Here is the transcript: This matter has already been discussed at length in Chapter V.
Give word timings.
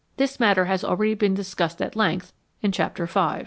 This 0.17 0.39
matter 0.39 0.65
has 0.65 0.83
already 0.83 1.13
been 1.13 1.35
discussed 1.35 1.79
at 1.79 1.95
length 1.95 2.33
in 2.63 2.71
Chapter 2.71 3.05
V. 3.05 3.37